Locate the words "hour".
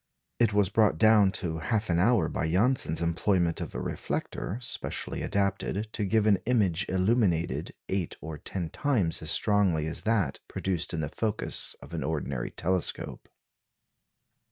1.99-2.27